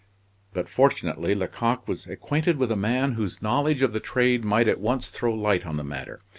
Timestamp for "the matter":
5.77-6.21